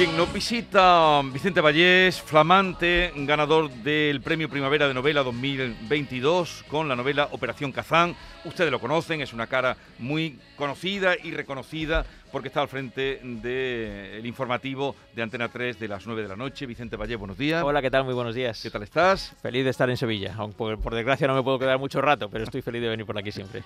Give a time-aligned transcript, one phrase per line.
[0.00, 6.96] Bien, nos visita Vicente Vallés, flamante, ganador del Premio Primavera de Novela 2022 con la
[6.96, 8.16] novela Operación Kazán.
[8.46, 14.24] Ustedes lo conocen, es una cara muy conocida y reconocida porque está al frente del
[14.24, 16.64] informativo de Antena 3 de las 9 de la noche.
[16.64, 17.62] Vicente Vallés, buenos días.
[17.62, 18.04] Hola, ¿qué tal?
[18.04, 18.62] Muy buenos días.
[18.62, 19.36] ¿Qué tal estás?
[19.42, 22.44] Feliz de estar en Sevilla, aunque por, desgracia no me puedo quedar mucho rato, pero
[22.44, 23.64] estoy feliz de venir por aquí siempre.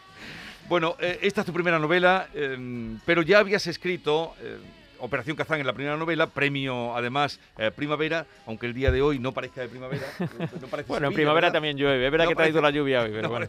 [0.69, 4.34] Bueno, eh, esta es tu primera novela, eh, pero ya habías escrito...
[4.42, 4.59] Eh,
[5.04, 9.18] Operación Kazán en la primera novela, premio además eh, primavera, aunque el día de hoy
[9.18, 10.06] no parezca de primavera.
[10.88, 13.48] bueno, en primavera también llueve, es verdad que ha traído la lluvia hoy, pero bueno.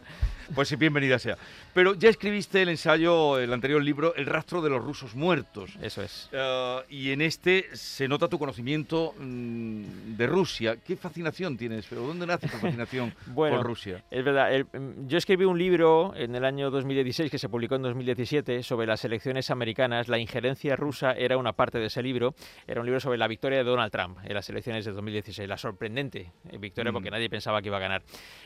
[0.54, 1.36] Pues sí, bienvenida sea.
[1.74, 5.76] Pero ya escribiste el ensayo, el anterior libro, El rastro de los rusos muertos.
[5.82, 6.28] Eso es.
[6.32, 10.76] Eh, y en este se nota tu conocimiento mm, de Rusia.
[10.76, 11.86] ¿Qué fascinación tienes?
[11.88, 14.04] ¿Pero dónde nace tu fascinación por Rusia?
[14.10, 17.82] Es verdad, mm, yo escribí un libro en el año 2016 que se publicó en
[17.82, 20.08] 2017 sobre las elecciones americanas.
[20.08, 22.34] La injerencia rusa era una parte de ese libro.
[22.66, 25.48] Era un libro sobre la victoria de Donald Trump en las elecciones de 2016.
[25.48, 27.12] La sorprendente victoria porque mm.
[27.12, 28.02] nadie pensaba que iba a ganar.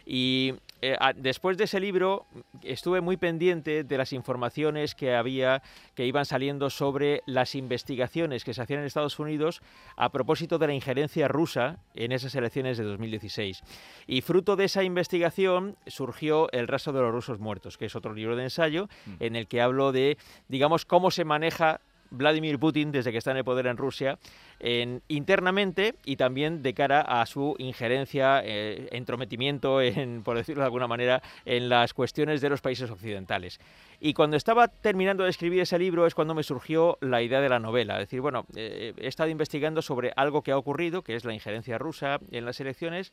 [0.07, 2.27] Y eh, después de ese libro
[2.63, 5.63] estuve muy pendiente de las informaciones que había,
[5.95, 9.63] que iban saliendo sobre las investigaciones que se hacían en Estados Unidos
[9.97, 13.63] a propósito de la injerencia rusa en esas elecciones de 2016.
[14.07, 18.15] Y fruto de esa investigación surgió El rastro de los rusos muertos, que es otro
[18.15, 19.15] libro de ensayo mm.
[19.21, 23.39] en el que hablo de, digamos, cómo se maneja Vladimir Putin desde que está en
[23.39, 24.19] el poder en Rusia,
[24.59, 30.67] en, internamente y también de cara a su injerencia, eh, entrometimiento, en, por decirlo de
[30.67, 33.61] alguna manera, en las cuestiones de los países occidentales.
[34.01, 37.49] Y cuando estaba terminando de escribir ese libro es cuando me surgió la idea de
[37.49, 37.95] la novela.
[37.95, 41.35] Es decir, bueno, eh, he estado investigando sobre algo que ha ocurrido, que es la
[41.35, 43.13] injerencia rusa en las elecciones.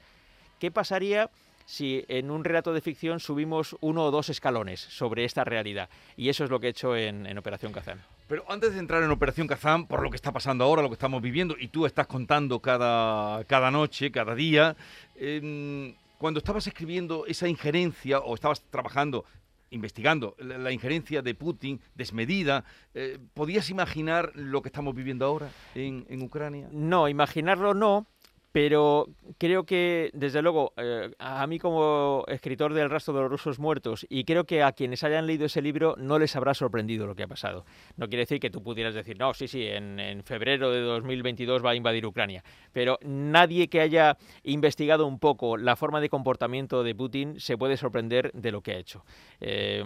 [0.59, 1.29] ¿Qué pasaría?
[1.67, 5.89] Si en un relato de ficción subimos uno o dos escalones sobre esta realidad.
[6.15, 8.01] Y eso es lo que he hecho en, Operación Kazán.
[8.29, 10.93] Pero antes de entrar en Operación Kazán, por lo que está pasando ahora, lo que
[10.93, 14.77] estamos viviendo, y tú estás contando cada, cada noche, cada día,
[15.17, 19.25] em, cuando estabas escribiendo esa injerencia o estabas trabajando
[19.69, 22.63] investigando la, injerencia de Putin desmedida,
[22.93, 26.69] eh, ¿podías imaginar lo que estamos viviendo ahora en, en Ucrania?
[26.71, 28.07] No, imaginarlo no,
[28.51, 33.59] pero creo que, desde luego, eh, a mí como escritor del rastro de los rusos
[33.59, 37.15] muertos, y creo que a quienes hayan leído ese libro no les habrá sorprendido lo
[37.15, 37.65] que ha pasado.
[37.97, 41.71] No quiere decir que tú pudieras decir, no, sí, sí, en, febrero de 2022 va
[41.71, 42.43] a invadir Ucrania.
[42.73, 47.77] Pero nadie que haya investigado un poco la forma de comportamiento de Putin se puede
[47.77, 49.05] sorprender de lo que ha hecho.
[49.39, 49.83] Eh,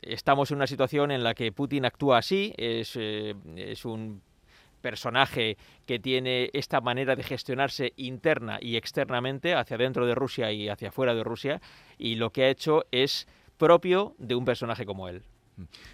[0.00, 4.22] estamos en una situación en la que Putin actúa así, es, eh, es un
[4.86, 10.68] personaje que tiene esta manera de gestionarse interna y externamente hacia dentro de Rusia y
[10.68, 11.60] hacia fuera de Rusia
[11.98, 13.26] y lo que ha hecho es
[13.56, 15.24] propio de un personaje como él.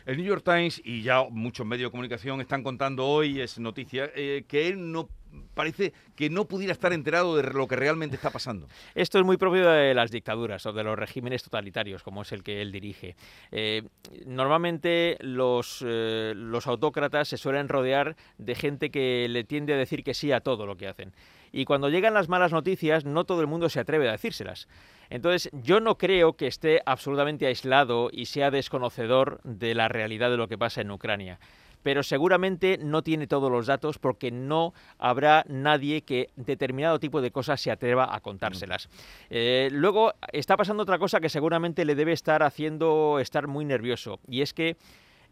[0.07, 4.11] El New York Times y ya muchos medios de comunicación están contando hoy, es noticia,
[4.15, 5.09] eh, que él no
[5.55, 8.69] parece que no pudiera estar enterado de lo que realmente está pasando.
[8.95, 12.43] Esto es muy propio de las dictaduras o de los regímenes totalitarios, como es el
[12.43, 13.17] que él dirige.
[13.51, 13.83] Eh,
[14.27, 20.05] normalmente los, eh, los autócratas se suelen rodear de gente que le tiende a decir
[20.05, 21.13] que sí a todo lo que hacen.
[21.53, 24.69] Y cuando llegan las malas noticias, no todo el mundo se atreve a decírselas.
[25.13, 30.39] Entonces, yo no creo que esté absolutamente aislado y sea desconocedor de la realidad de
[30.39, 31.39] lo que pasa en Ucrania
[31.83, 37.33] pero seguramente no tiene todos los datos porque no habrá nadie que determinado tipo de
[37.33, 38.89] cosas se atreva a contárselas.
[39.31, 44.21] Eh, luego está pasando otra cosa que seguramente le debe estar haciendo estar muy nervioso
[44.29, 44.77] y es que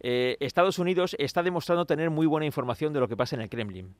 [0.01, 3.49] eh, Estados Unidos está demostrando tener muy buena información de lo que pasa en el
[3.49, 3.95] Kremlin.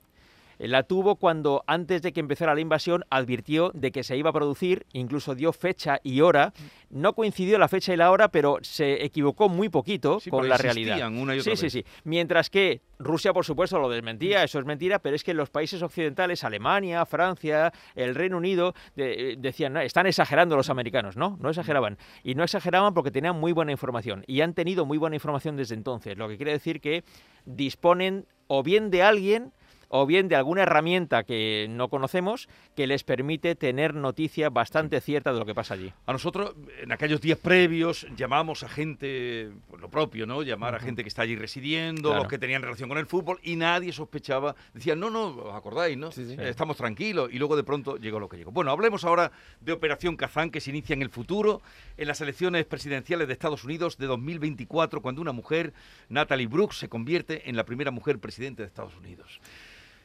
[0.61, 4.33] La tuvo cuando, antes de que empezara la invasión, advirtió de que se iba a
[4.35, 6.53] producir, incluso dio fecha y hora.
[6.91, 11.09] No coincidió la fecha y la hora, pero se equivocó muy poquito con la realidad.
[11.09, 11.85] Una y sí, sí, sí.
[12.05, 15.81] Mientras que Rusia, por supuesto, lo desmentía, eso es mentira, pero es que los países
[15.83, 21.17] occidentales, Alemania, Francia, el Reino Unido, decían, están exagerando los americanos.
[21.17, 21.97] No, no exageraban.
[22.23, 24.25] Y no exageraban porque tenían muy buena información.
[24.27, 27.03] Y han tenido muy buena información desde entonces, lo que quiere decir que
[27.47, 29.53] disponen o bien de alguien
[29.93, 35.33] o bien de alguna herramienta que no conocemos que les permite tener noticia bastante cierta
[35.33, 35.93] de lo que pasa allí.
[36.07, 40.43] A nosotros, en aquellos días previos, llamamos a gente, pues lo propio, ¿no?
[40.43, 43.57] Llamar a gente que está allí residiendo, los que tenían relación con el fútbol, y
[43.57, 44.55] nadie sospechaba.
[44.73, 46.11] Decían, no, no, os acordáis, ¿no?
[46.11, 47.29] estamos tranquilos.
[47.33, 48.53] Y luego de pronto llegó lo que llegó.
[48.53, 51.63] Bueno, hablemos ahora de Operación Kazán, que se inicia en el futuro,
[51.97, 55.73] en las elecciones presidenciales de Estados Unidos de 2024, cuando una mujer,
[56.09, 59.41] Natalie Brooks, se convierte en la primera mujer presidente de Estados Unidos.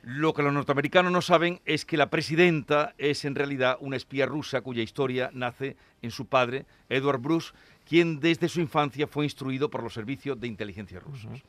[0.05, 4.27] Lo que los norteamericanos no saben es que la presidenta es en realidad una espía
[4.27, 7.53] rusa cuya historia nace en su padre, Edward Bruce,
[7.89, 11.41] quien desde su infancia fue instruido por los servicios de inteligencia rusos.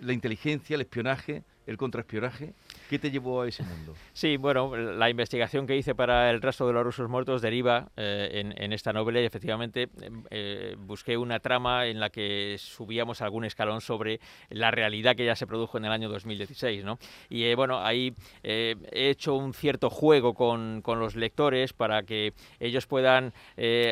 [0.00, 2.54] La inteligencia, el espionaje, el contraespionaje.
[2.88, 3.94] ¿Qué te llevó a ese mundo?
[4.14, 8.52] Sí, bueno, la investigación que hice para el rastro de los rusos muertos deriva eh,
[8.56, 13.44] en, esta novela y efectivamente em, eh, busqué una trama en la que subíamos algún
[13.44, 14.18] escalón sobre
[14.48, 16.98] la realidad que ya se produjo en el año 2016, ¿no?
[17.28, 18.12] Y eh, bueno, ahí
[18.42, 23.32] he hecho un cierto juego con, con, los lectores para que ellos puedan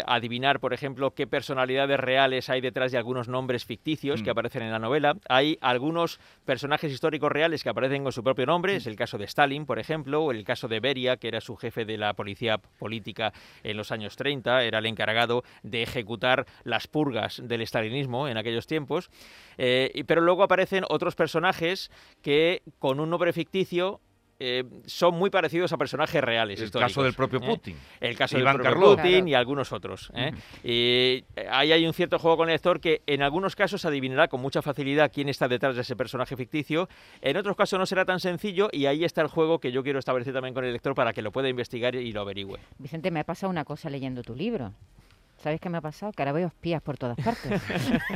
[0.07, 4.33] adivinar, por ejemplo, qué personalidades reales hay detrás de algunos nombres ficticios que mm.
[4.33, 5.15] aparecen en la novela.
[5.29, 9.25] Hay algunos personajes históricos reales que aparecen con su propio nombre, es el caso de
[9.25, 12.59] Stalin, por ejemplo, o el caso de Beria, que era su jefe de la policía
[12.59, 13.33] política
[13.65, 18.69] en los años 30, era el encargado de ejecutar las purgas del estalinismo en aquellos
[18.69, 19.11] tiempos.
[19.59, 21.91] Eh, pero luego aparecen otros personajes
[22.23, 24.01] que con un nombre ficticio
[24.39, 26.61] eh, son muy parecidos a personajes reales.
[26.61, 27.47] El caso del propio ¿eh?
[27.47, 27.77] Putin.
[28.01, 30.13] El caso del propio Putin y algunos otros.
[30.15, 30.33] ¿eh?
[30.63, 34.41] Y ahí hay un cierto juego con el lector que en algunos casos adivinará con
[34.41, 36.89] mucha facilidad quién está detrás de ese personaje ficticio.
[37.21, 39.99] En otros casos no será tan sencillo y ahí está el juego que yo quiero
[39.99, 42.59] establecer también con el lector para que lo pueda investigar y lo averigüe.
[42.79, 44.73] Vicente, me ha pasado una cosa leyendo tu libro.
[45.39, 46.13] ¿Sabes qué me ha pasado?
[46.13, 47.63] Que ahora veo espías por todas partes.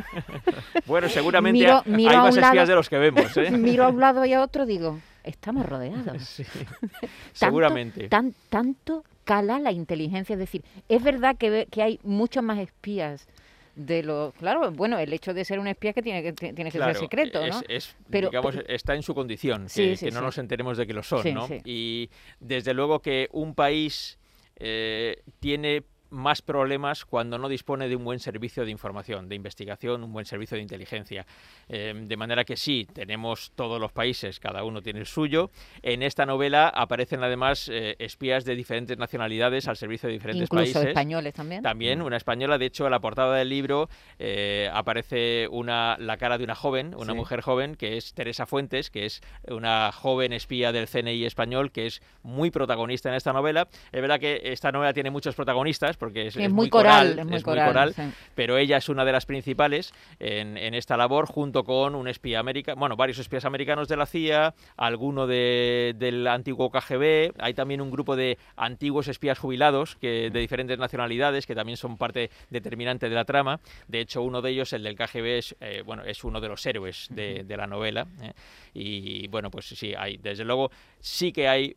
[0.87, 3.37] bueno, seguramente hay más espías de los que vemos.
[3.52, 6.43] Miro a un lado y a otro, digo, estamos rodeados.
[7.32, 8.08] seguramente.
[8.08, 10.34] tanto cala la inteligencia.
[10.34, 13.28] Es decir, es verdad que, que hay muchos más espías
[13.76, 16.78] de lo claro bueno el hecho de ser un espía que tiene que tiene que
[16.78, 17.62] ser secreto no
[18.11, 21.49] pero, digamos está en su condición que, no nos enteremos de que lo son no
[21.64, 24.19] y desde luego que un país
[24.56, 30.04] eh, tiene más problemas cuando no dispone de un buen servicio de información, de investigación,
[30.04, 31.26] un buen servicio de inteligencia.
[31.68, 35.50] Em, de manera que sí, tenemos todos los países, cada uno tiene el suyo.
[35.82, 40.64] En esta novela aparecen además eh, espías de diferentes nacionalidades al servicio de diferentes Incluso
[40.64, 40.86] países.
[40.88, 41.62] españoles también.
[41.62, 42.58] También, una española.
[42.58, 46.94] De hecho, en la portada del libro eh, aparece una, la cara de una joven,
[46.96, 51.70] una mujer joven, que es Teresa Fuentes, que es una joven espía del CNI español,
[51.70, 53.68] que es muy protagonista en esta novela.
[53.92, 57.94] Es verdad que esta novela tiene muchos protagonistas, porque es, muy, coral, es muy coral,
[58.35, 62.81] pero ella es una de las principales en, esta labor, junto con un espía americano,
[62.81, 68.17] bueno, varios espías americanos de la CIA, alguno del antiguo KGB, hay también un grupo
[68.17, 73.26] de antiguos espías jubilados que, de diferentes nacionalidades que también son parte determinante de la
[73.26, 73.61] trama.
[73.87, 76.64] De hecho, uno de ellos, el del KGB, es, eh, bueno, es uno de los
[76.64, 78.06] héroes de, la novela.
[78.23, 78.32] ¿eh?
[78.73, 81.76] Y bueno, pues sí, hay, desde luego, sí que hay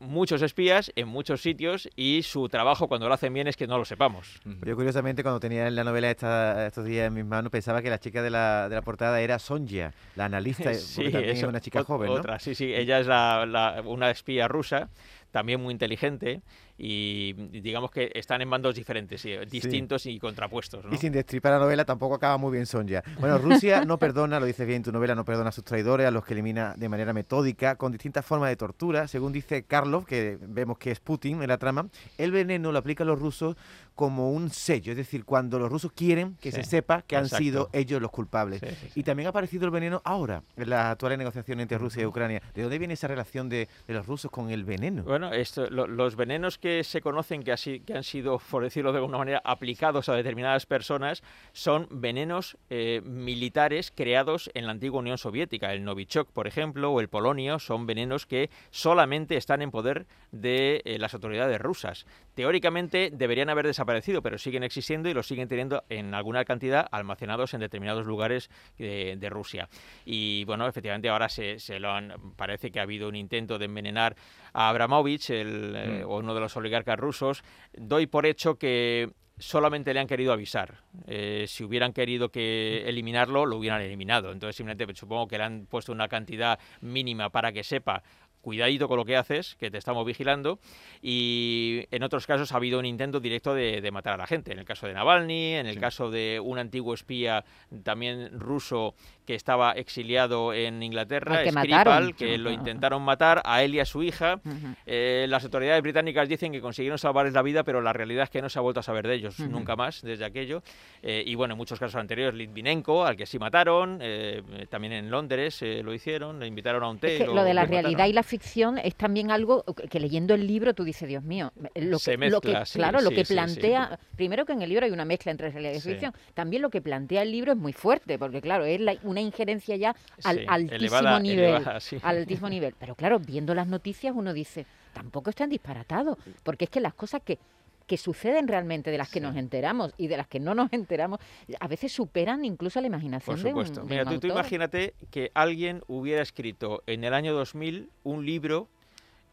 [0.00, 3.78] muchos espías en muchos sitios y su trabajo cuando lo hacen bien es que no
[3.78, 4.40] lo sepamos.
[4.64, 7.98] Yo curiosamente cuando tenía la novela esta, estos días en mis manos pensaba que la
[7.98, 11.84] chica de la, de la portada era Sonja, la analista, sí, también es una chica
[11.84, 12.14] joven, ¿no?
[12.14, 14.90] Otra, sí, sí, ella es la, una espía rusa
[15.30, 16.42] también muy inteligente
[16.76, 20.84] y digamos que están en bandos diferentes, distintos y contrapuestos.
[20.90, 23.02] Y sin destripar la novela tampoco acaba muy bien Sonja.
[23.20, 26.10] Bueno, Rusia no perdona, lo dice bien tu novela, no perdona a sus traidores, a
[26.10, 29.06] los que elimina de manera metódica, con distintas formas de tortura.
[29.06, 31.88] Según dice Karlov, que vemos que es Putin en la trama,
[32.18, 33.56] el veneno lo aplica a los rusos
[33.94, 37.70] como un sello, es decir, cuando los rusos quieren que se sepa que han sido
[37.72, 38.60] ellos los culpables.
[38.94, 42.42] y también ha aparecido el veneno ahora, en la actual negociación entre Rusia y Ucrania.
[42.54, 45.04] ¿De dónde viene esa relación de, los rusos con el veneno?
[45.04, 48.96] Bueno, esto, los venenos que se conocen que, así, que han sido, por decirlo de
[48.96, 55.18] alguna manera, aplicados a determinadas personas son venenos eh, militares creados en la antigua Unión
[55.18, 55.74] Soviética.
[55.74, 60.80] El Novichok, por ejemplo, o el polonio son venenos que solamente están en poder de
[60.86, 62.06] eh, las autoridades rusas.
[62.34, 67.52] Teóricamente deberían haber desaparecido, pero siguen existiendo y los siguen teniendo en alguna cantidad almacenados
[67.52, 69.68] en determinados lugares de, Rusia.
[70.06, 73.66] Y bueno, efectivamente ahora se, se, lo han, parece que ha habido un intento de
[73.66, 74.16] envenenar
[74.54, 76.10] a Abramovich, el, eh, mm.
[76.10, 77.42] uno de los oligarcas rusos,
[77.72, 80.82] doy por hecho que solamente le han querido avisar.
[81.06, 84.32] Eh, si hubieran querido que eliminarlo, lo hubieran eliminado.
[84.32, 88.02] Entonces simplemente supongo que le han puesto una cantidad mínima para que sepa
[88.44, 90.60] cuidadito con lo que haces, que te estamos vigilando,
[91.02, 94.58] y en otros casos ha habido un intento directo de, matar a la gente, en
[94.58, 97.44] el caso de Navalny, en el caso de un antiguo espía
[97.82, 98.94] también ruso
[99.26, 103.84] que estaba exiliado en Inglaterra, que Skripal, que lo intentaron matar a él y a
[103.84, 104.40] su hija.
[104.86, 108.42] Eh, las autoridades británicas dicen que consiguieron salvarles la vida, pero la realidad es que
[108.42, 110.62] no se ha vuelto a saber de ellos nunca más desde aquello.
[111.02, 115.10] Eh, y bueno, en muchos casos anteriores, Litvinenko, al que sí mataron, eh, también en
[115.10, 117.26] Londres lo hicieron, le invitaron a un té.
[117.26, 120.82] lo, de la realidad y la ficción es también algo que, leyendo el libro tú
[120.82, 124.68] dices, Dios mío, lo que, lo que claro, lo que plantea, primero que en el
[124.68, 127.58] libro hay una mezcla entre realidad y ficción, también lo que plantea el libro es
[127.58, 131.62] muy fuerte, porque claro, es la, una injerencia ya al altísimo nivel.
[132.02, 132.74] al altísimo nivel.
[132.78, 137.22] Pero claro, viendo las noticias uno dice, tampoco están disparatados, porque es que las cosas
[137.22, 137.38] que
[137.86, 141.20] que suceden realmente, de las que nos enteramos y de las que no nos enteramos,
[141.60, 143.82] a veces superan incluso la imaginación Por supuesto.
[143.82, 148.68] de Mira, tú, tú, imagínate que alguien hubiera escrito en el año 2000 un libro,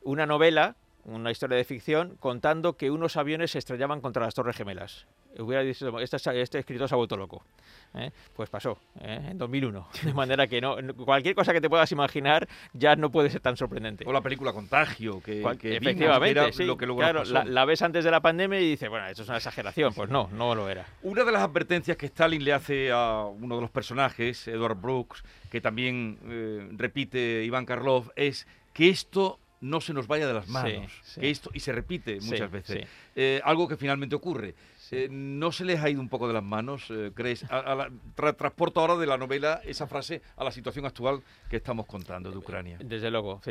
[0.04, 4.56] una novela, una historia de ficción, contando que unos aviones se estrellaban contra las Torres
[4.56, 5.08] Gemelas
[5.40, 7.44] hubiera dicho, este, este escritor se ha vuelto loco.
[7.96, 8.12] ¿eh?
[8.36, 9.20] Pues pasó, ¿eh?
[9.32, 9.88] en 2001.
[10.04, 13.58] De manera que no cualquier cosa que te puedas imaginar ya no puede ser tan
[13.58, 14.06] sorprendente.
[14.08, 18.22] O la película Contagio, que, efectivamente, lo que luego claro, la, ves antes de la
[18.22, 19.94] pandemia y dices, bueno, esto es una exageración.
[19.94, 20.86] Pues no, no lo era.
[21.04, 25.24] Una de las advertencias que Stalin le hace a uno de los personajes, Edward Brooks,
[25.50, 30.48] que también eh, repite Iván Karlov, es que esto no se nos vaya de las
[30.48, 30.92] manos.
[31.20, 32.88] Que esto, y se repite muchas veces.
[33.44, 34.56] Algo que finalmente ocurre.
[34.92, 37.46] Eh, ¿No se les ha ido un poco de las manos, eh, crees?
[38.16, 42.38] transporto ahora de la novela esa frase a la situación actual que estamos contando de
[42.38, 42.78] Ucrania.
[42.84, 43.42] Desde luego.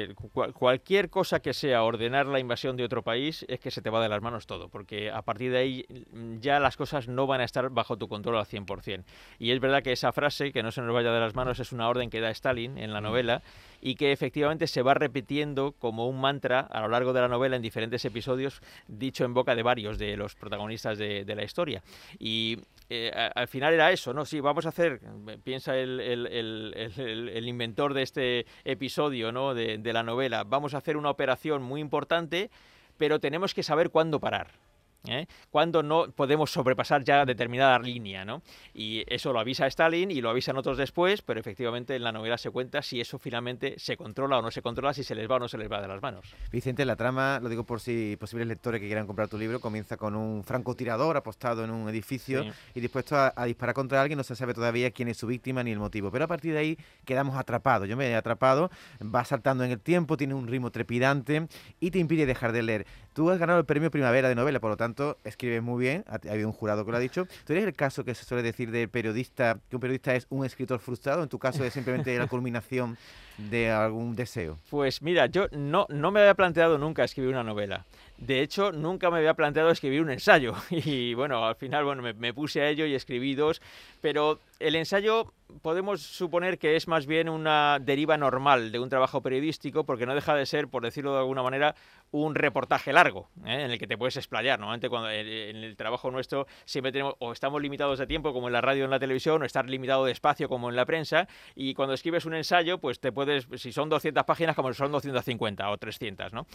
[0.53, 4.03] cualquier cosa que sea ordenar la invasión de otro país es que se te va
[4.03, 7.41] de las manos todo, porque a partir de ahí mm, ya las cosas no van
[7.41, 9.05] a estar bajo tu control al 100%.
[9.39, 11.73] Y es verdad que esa frase, que no se nos vaya de las manos, es
[11.73, 13.05] una orden que da Stalin en la mm.
[13.05, 13.43] novela
[13.81, 17.57] y que efectivamente se va repitiendo como un mantra a lo largo de la novela
[17.57, 21.83] en diferentes episodios, dicho en boca de varios de los protagonistas de, la historia.
[22.19, 24.25] Y eh, al final era eso, ¿no?
[24.25, 25.01] Sí, vamos a hacer,
[25.45, 29.55] piensa el, el, inventor de este episodio, ¿no?
[29.55, 32.51] De la novela, vamos a hacer una operación muy importante,
[32.97, 34.70] pero tenemos que saber cuándo parar.
[35.09, 35.27] ¿Eh?
[35.51, 38.43] cuando no podemos sobrepasar ya determinada línea, ¿no?
[38.75, 42.39] Y eso lo avisa Stalin y lo avisan otros después, pero efectivamente en la novela
[42.39, 45.37] se cuenta si eso finalmente se controla o no se controla, si se les va
[45.37, 46.27] o no se les va de las manos.
[46.51, 49.97] Vicente, la trama, lo digo por si posibles lectores que quieran comprar tu libro, comienza
[49.97, 54.37] con un francotirador apostado en un edificio y dispuesto a, disparar contra alguien, no se
[54.37, 57.37] sabe todavía quién es su víctima ni el motivo, pero a partir de ahí quedamos
[57.37, 58.71] atrapados, yo me he atrapado,
[59.03, 61.49] va saltando en el tiempo, tiene un ritmo trepidante
[61.81, 62.87] y te impide dejar de leer.
[63.13, 64.90] Tú has ganado el premio Primavera de novela, por lo tanto,
[65.25, 66.05] escribes muy bien.
[66.09, 67.27] Ha, habido un jurado que lo ha dicho.
[67.47, 70.45] ¿Tú eres el caso que se suele decir del periodista, que un periodista es un
[70.45, 71.23] escritor frustrado?
[71.23, 72.97] En tu caso es simplemente la culminación
[73.39, 74.59] de algún deseo.
[74.71, 77.85] Pues mira, yo no, no me había planteado nunca escribir una novela.
[78.21, 80.55] De hecho, nunca me había planteado escribir un ensayo.
[80.71, 83.63] Y bueno, al final bueno, me, puse a ello y escribí dos.
[84.03, 89.23] Pero el ensayo podemos suponer que es más bien una deriva normal de un trabajo
[89.23, 91.75] periodístico, porque no deja de ser, por decirlo de alguna manera,
[92.13, 93.65] un reportaje largo, ¿eh?
[93.65, 94.59] en el que te puedes explayar.
[94.59, 98.53] Normalmente cuando en el trabajo nuestro siempre tenemos o estamos limitados de tiempo, como en
[98.53, 101.27] la radio o en la televisión, o estar limitado de espacio, como en la prensa.
[101.55, 104.93] Y cuando escribes un ensayo, pues te puedes, si son 200 páginas, como si son
[104.93, 106.47] 250 o 300, ¿no?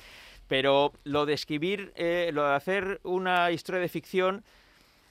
[0.48, 1.55] Pero lo de escribir,
[1.96, 4.44] eh, lo de hacer una historia de ficción,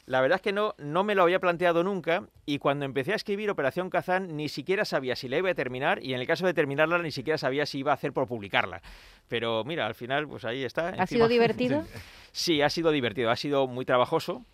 [0.06, 3.16] la verdad es que no, no me lo había planteado nunca y cuando empecé a
[3.16, 6.46] escribir Operación Kazán ni siquiera sabía si la iba a terminar y en el caso
[6.46, 8.82] de terminarla ni siquiera sabía si iba a hacer por publicarla.
[9.28, 10.90] Pero mira, al final pues ahí está.
[10.90, 11.84] ¿Ha sido divertido?
[12.36, 14.44] Sí, ha sido divertido, ha sido muy trabajoso,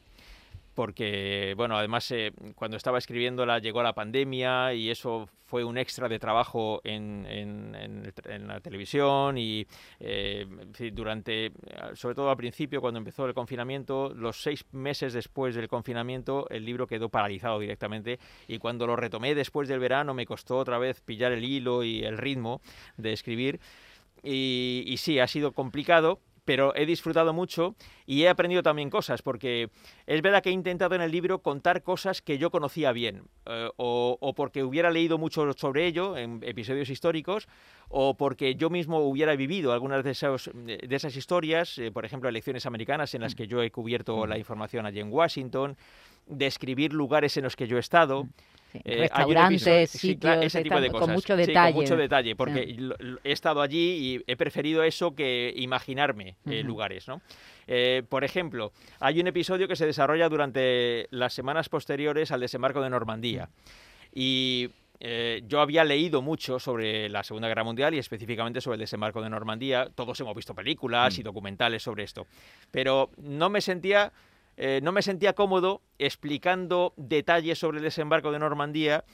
[0.75, 6.09] porque, bueno, además eh, cuando estaba escribiéndola llegó la pandemia y eso fue un extra
[6.09, 9.67] de trabajo en, en, la televisión y
[9.99, 10.47] eh,
[10.93, 11.53] durante,
[11.95, 16.65] sobre todo al principio, cuando empezó el confinamiento, los seis meses después del confinamiento, el
[16.65, 21.01] libro quedó paralizado directamente y cuando lo retomé después del verano me costó otra vez
[21.01, 22.61] pillar el hilo y el ritmo
[22.97, 23.61] de escribir.
[24.23, 27.75] Y, y sí, ha sido complicado, pero he disfrutado mucho
[28.07, 29.71] y he aprendido también cosas, porque
[30.07, 33.71] es verdad que he intentado en el libro contar cosas que yo conocía bien, eh,
[33.77, 37.49] o, porque hubiera leído mucho sobre ello en episodios históricos,
[37.89, 42.29] o porque yo mismo hubiera vivido algunas de, esos, de esas historias, eh, por ejemplo,
[42.29, 45.77] elecciones americanas en las que yo he cubierto la información allí en Washington,
[46.27, 48.29] describir lugares en los que yo he estado.
[48.85, 51.07] Eh, restaurantes, sitios, ese tipo de cosas.
[51.07, 51.73] con mucho detalle.
[51.73, 52.77] con mucho detalle, porque
[53.25, 57.21] he estado allí y he preferido eso que imaginarme eh, lugares, ¿no?
[57.67, 62.81] Eh, por ejemplo, hay un episodio que se desarrolla durante las semanas posteriores al desembarco
[62.81, 63.49] de Normandía.
[64.13, 68.81] Y eh, yo había leído mucho sobre la Segunda Guerra Mundial y específicamente sobre el
[68.81, 69.89] desembarco de Normandía.
[69.95, 71.25] Todos hemos visto películas y mm.
[71.25, 72.27] documentales sobre esto.
[72.71, 74.13] Pero no me sentía...
[74.63, 79.05] Eh, no me sentía cómodo explicando detalles sobre el desembarco de Normandía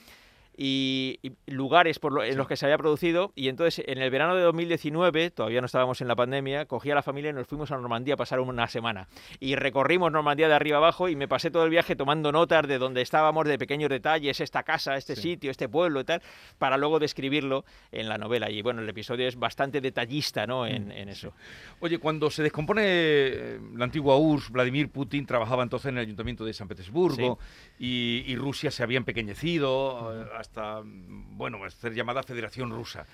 [0.57, 3.31] y, lugares por en los que se había producido.
[3.35, 6.95] Y entonces, en el verano de 2019, todavía no estábamos en la pandemia, cogí a
[6.95, 9.07] la familia y nos fuimos a Normandía a pasar una semana.
[9.39, 12.79] Y recorrimos Normandía de arriba abajo y me pasé todo el viaje tomando notas de
[12.79, 16.21] donde estábamos, de pequeños detalles, esta casa, este sitio, este pueblo y tal,
[16.57, 18.49] para luego describirlo en la novela.
[18.49, 20.65] Y bueno, el episodio es bastante detallista ¿no?
[20.65, 21.33] en, mm, eso.
[21.79, 26.43] Oye, cuando se descompone eh, la antigua URSS, Vladimir Putin trabajaba entonces en el ayuntamiento
[26.45, 27.39] de San Petersburgo
[27.79, 30.13] y, Rusia se había empequeñecido
[30.47, 33.05] hasta, bueno, ser llamada Federación Rusa.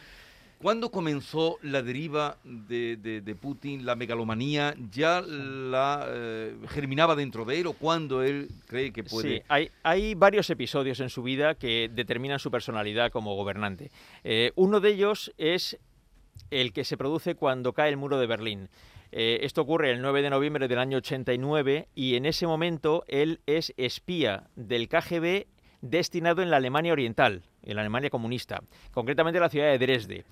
[0.61, 4.73] ¿Cuándo comenzó la deriva de, Putin, la megalomanía?
[4.91, 9.39] ¿Ya la eh, germinaba dentro de él o cuándo él cree que puede...?
[9.39, 13.91] Sí, hay, hay varios episodios en su vida que determinan su personalidad como gobernante.
[14.23, 15.77] Eh, uno de ellos es
[16.49, 18.69] el que se produce cuando cae el muro de Berlín.
[19.11, 23.41] Eh, esto ocurre el 9 de noviembre del año 89 y en ese momento él
[23.45, 25.45] es espía del KGB
[25.83, 30.23] destinado en la Alemania Oriental, en la Alemania comunista, concretamente en la ciudad de Dresde.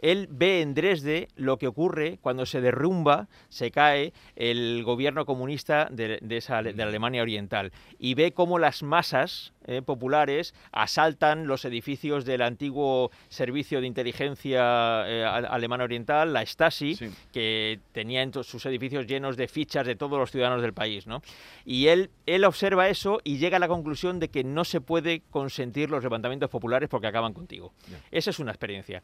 [0.00, 5.88] Él ve en Dresde lo que ocurre cuando se derrumba, se cae el gobierno comunista
[5.90, 11.64] de, esa, de la Alemania Oriental y ve cómo las masas eh, populares asaltan los
[11.64, 16.98] edificios del antiguo servicio de inteligencia eh, alemana oriental, la Stasi,
[17.32, 21.06] que tenía en sus edificios llenos de fichas de todos los ciudadanos del país.
[21.06, 21.22] ¿no?
[21.64, 25.22] Y él, él observa eso y llega a la conclusión de que no se puede
[25.30, 27.72] consentir los levantamientos populares porque acaban contigo.
[28.10, 29.02] Esa es una experiencia.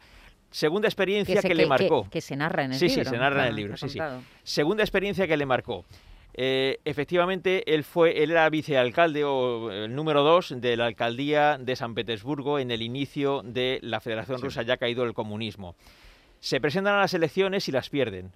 [0.56, 2.08] Segunda experiencia que, le marcó.
[2.08, 2.88] Que, se narra en el libro.
[2.88, 3.76] Sí, sí, se narra en el libro.
[3.76, 3.98] Sí, sí.
[4.42, 5.84] Segunda experiencia que le marcó.
[6.32, 11.76] Eh, efectivamente, él fue, él era vicealcalde o el número dos de la alcaldía de
[11.76, 15.76] San Petersburgo en el inicio de la Federación Rusa, ya caído el comunismo.
[16.40, 18.32] Se presentan a las elecciones y las pierden.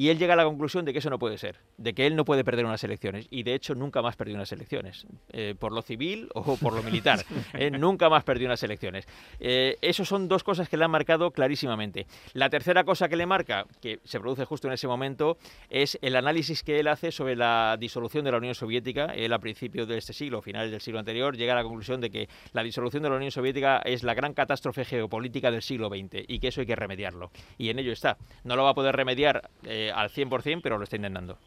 [0.00, 2.16] Y él llega a la conclusión de que eso no puede ser, de que él
[2.16, 3.26] no puede perder unas elecciones.
[3.28, 6.82] Y de hecho nunca más perdió unas elecciones, eh, por lo civil o por lo
[6.82, 7.22] militar.
[7.52, 9.06] Eh, nunca más perdió unas elecciones.
[9.40, 12.06] Eh, Esas son dos cosas que le han marcado clarísimamente.
[12.32, 15.36] La tercera cosa que le marca, que se produce justo en ese momento,
[15.68, 19.06] es el análisis que él hace sobre la disolución de la Unión Soviética.
[19.06, 22.10] Él a principios de este siglo, finales del siglo anterior, llega a la conclusión de
[22.10, 26.24] que la disolución de la Unión Soviética es la gran catástrofe geopolítica del siglo XX
[26.28, 27.30] y que eso hay que remediarlo.
[27.58, 28.16] Y en ello está.
[28.44, 31.38] No lo va a poder remediar eh, al 100%, pero lo está intentando.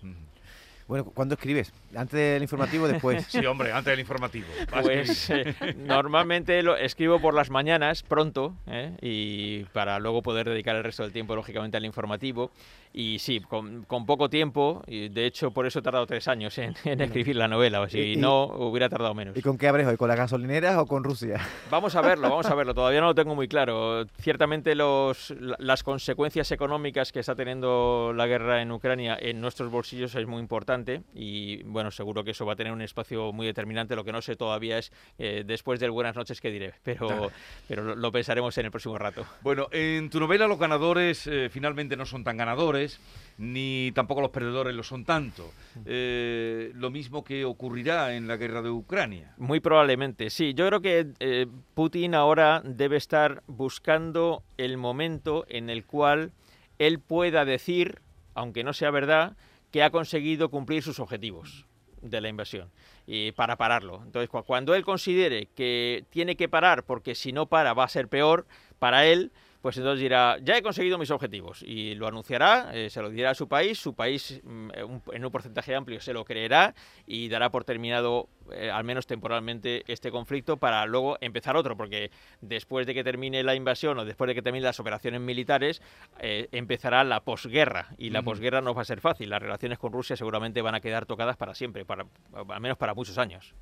[0.87, 1.71] Bueno, ¿cuándo escribes?
[1.95, 3.25] ¿Antes del informativo o después?
[3.29, 4.47] sí, hombre, antes del informativo.
[4.81, 8.91] Pues eh, normalmente lo escribo por las mañanas, pronto, ¿eh?
[9.01, 12.51] y para luego poder dedicar el resto del tiempo, lógicamente, al informativo.
[12.95, 16.75] Y sí, con, poco tiempo, y de hecho por eso he tardado tres años en,
[16.85, 19.35] escribir la novela, o si no hubiera tardado menos.
[19.35, 19.97] ¿Y con qué abres hoy?
[19.97, 21.39] ¿Con las gasolineras o con Rusia?
[21.71, 24.05] Vamos a verlo, vamos a verlo, todavía no lo tengo muy claro.
[24.19, 30.13] Ciertamente los, las consecuencias económicas que está teniendo la guerra en Ucrania en nuestros bolsillos
[30.13, 30.72] es muy importante
[31.13, 33.95] y bueno, seguro que eso va a tener un espacio muy determinante.
[33.95, 37.31] Lo que no sé todavía es eh, después del buenas noches que diré, pero,
[37.67, 39.25] pero lo, pensaremos en el próximo rato.
[39.41, 42.99] Bueno, en tu novela los ganadores eh, finalmente no son tan ganadores
[43.37, 45.51] ni tampoco los perdedores lo son tanto.
[45.85, 49.33] Eh, lo mismo que ocurrirá en la guerra de Ucrania.
[49.37, 50.53] Muy probablemente, sí.
[50.53, 56.31] Yo creo que Putin ahora debe estar buscando el momento en el cual
[56.79, 57.99] él pueda decir,
[58.35, 59.35] aunque no sea verdad,
[59.73, 61.65] que ha conseguido cumplir sus objetivos
[62.03, 62.69] de la invasión
[63.07, 64.03] y para pararlo.
[64.05, 68.07] Entonces, cuando él considere que tiene que parar porque si no para va a ser
[68.07, 68.45] peor
[68.77, 69.31] para él,
[69.63, 73.29] pues entonces dirá, ya he conseguido mis objetivos y lo anunciará, eh, se lo dirá
[73.29, 74.71] a su país, su país mm,
[75.13, 76.75] en un porcentaje amplio se lo creerá
[77.07, 82.11] y dará por terminado, eh, al menos temporalmente, este conflicto para luego empezar otro, porque
[82.41, 85.81] después de que termine la invasión o después de que terminen las operaciones militares,
[86.19, 89.93] eh, empezará la posguerra y la posguerra no va a ser fácil, las relaciones con
[89.93, 93.55] Rusia seguramente van a quedar tocadas para siempre, para, al menos para muchos años.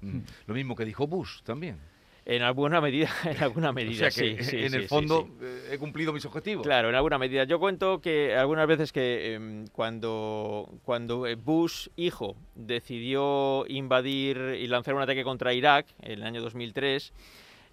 [0.48, 1.78] Lo mismo que dijo Bush también.
[2.26, 5.78] En alguna medida, en alguna medida, o sea que sí, En el fondo eh, he
[5.78, 6.66] cumplido mis objetivos.
[6.66, 7.46] Claro, en alguna medida.
[7.46, 14.68] Yo cuento que algunas veces que em, cuando, cuando eh, Bush, hijo, decidió invadir y
[14.68, 17.12] lanzar un ataque contra Irak en el año 2003,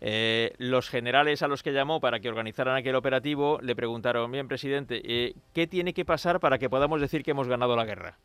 [0.00, 4.48] eh, los generales a los que llamó para que organizaran aquel operativo le preguntaron, bien,
[4.48, 8.18] presidente, ¿qué tiene que pasar para que podamos decir que hemos ganado la guerra?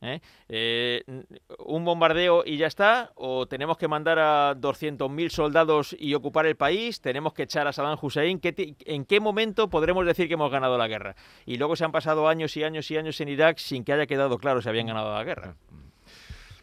[0.00, 0.20] ¿Eh?
[0.48, 1.02] Eh,
[1.58, 6.56] un bombardeo y ya está, o tenemos que mandar a 200.000 soldados y ocupar el
[6.56, 10.78] país, tenemos que echar a Saddam Hussein, ¿en qué momento podremos decir que hemos ganado
[10.78, 11.16] la guerra?
[11.46, 14.06] Y luego se han pasado años y años y años en Irak sin que haya
[14.06, 15.56] quedado claro si habían ganado la guerra.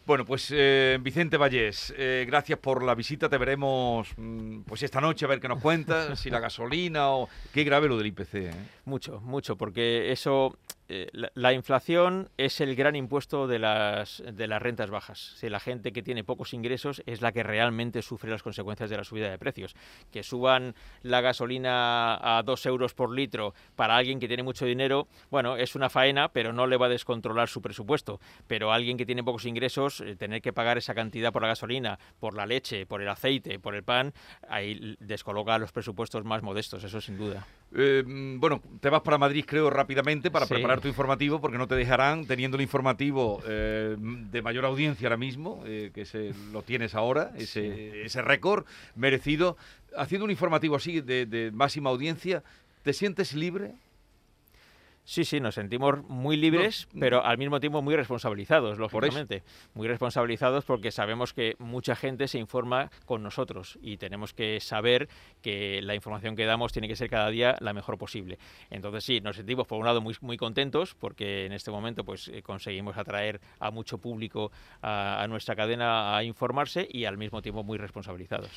[0.08, 3.28] Bueno, pues eh, Vicente Vallés, eh, gracias por la visita.
[3.28, 7.28] Te veremos mm, pues esta noche a ver qué nos cuentas, si la gasolina o...
[7.52, 8.34] Qué grave lo del IPC.
[8.36, 8.50] ¿eh?
[8.86, 10.56] Mucho, mucho, porque eso
[10.90, 15.34] eh, la, inflación es el gran impuesto de las, de las rentas bajas.
[15.36, 18.96] Si la gente que tiene pocos ingresos es la que realmente sufre las consecuencias de
[18.96, 19.76] la subida de precios.
[20.10, 25.08] Que suban la gasolina a dos euros por litro para alguien que tiene mucho dinero,
[25.30, 28.18] bueno, es una faena, pero no le va a descontrolar su presupuesto.
[28.46, 31.98] Pero alguien que tiene pocos ingresos, eh, tener que pagar esa cantidad por la gasolina,
[32.18, 34.14] por la leche, por el aceite, por el pan,
[34.48, 37.46] ahí descoloca los presupuestos más modestos, eso sin duda.
[37.74, 41.68] Eh, mm, bueno, te vas para Madrid, creo, rápidamente para preparar tu informativo, porque no
[41.68, 46.62] te dejarán, teniendo el informativo eh, de mayor audiencia ahora mismo, eh, que se, lo
[46.62, 48.64] tienes ahora, ese, ese récord
[48.96, 49.56] merecido.
[49.96, 52.42] Haciendo un informativo así de, de máxima audiencia,
[52.82, 53.72] ¿te sientes libre?
[55.08, 59.42] Sí, sí, nos sentimos muy libres, pero al mismo tiempo muy responsabilizados, lógicamente.
[59.72, 65.08] Muy responsabilizados porque sabemos que mucha gente se informa con nosotros y tenemos que saber
[65.40, 68.38] que la información que damos tiene que ser cada día la mejor posible.
[68.68, 72.28] Entonces sí, nos sentimos por un lado muy, muy contentos porque en este momento pues
[72.28, 77.64] eh, conseguimos atraer a mucho público a nuestra cadena a informarse y al mismo tiempo
[77.64, 78.50] muy responsabilizados.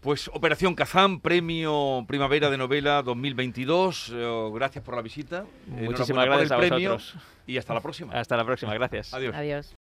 [0.00, 4.12] Pues Operación Kazán, Premio Primavera de Novela 2022.
[4.14, 5.44] Eh, gracias por la visita.
[5.66, 6.98] Muchísimas gracias por el a premio
[7.46, 8.14] Y hasta la próxima.
[8.14, 9.12] Hasta la próxima, gracias.
[9.12, 9.34] Adiós.
[9.36, 9.76] Adiós.